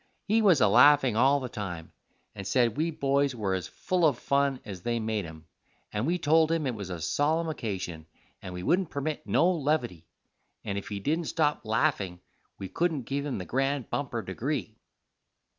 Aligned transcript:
He 0.25 0.41
was 0.41 0.61
a 0.61 0.67
laffing 0.67 1.15
all 1.15 1.39
the 1.39 1.47
time, 1.47 1.91
and 2.33 2.47
said 2.47 2.75
we 2.75 2.89
boys 2.89 3.35
were 3.35 3.53
as 3.53 3.67
full 3.67 4.03
of 4.03 4.17
fun 4.17 4.59
as 4.65 4.81
they 4.81 4.99
made 4.99 5.27
'em, 5.27 5.45
and 5.93 6.07
we 6.07 6.17
told 6.17 6.51
him 6.51 6.65
it 6.65 6.73
was 6.73 6.89
a 6.89 6.99
solemn 6.99 7.47
occasion, 7.47 8.07
and 8.41 8.51
we 8.51 8.63
wouldn't 8.63 8.89
permit 8.89 9.27
no 9.27 9.47
levity, 9.51 10.07
and 10.63 10.79
if 10.79 10.87
he 10.89 10.99
didn't 10.99 11.25
stop 11.25 11.63
laffing 11.65 12.19
we 12.57 12.67
couldn't 12.67 13.03
give 13.03 13.27
him 13.27 13.37
the 13.37 13.45
grand 13.45 13.91
bumper 13.91 14.23
degree. 14.23 14.75